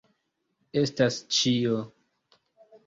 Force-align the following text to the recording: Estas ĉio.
Estas 0.81 1.21
ĉio. 1.41 1.79